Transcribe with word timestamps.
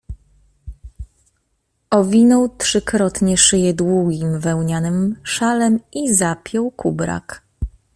Owinął 1.89 2.49
trzykrotnie 2.57 3.37
szyję 3.37 3.73
długim 3.73 4.39
wełnianym 4.39 5.15
szalem 5.23 5.79
i 5.93 6.13
zapiął 6.13 6.71
kubrak. 6.71 7.41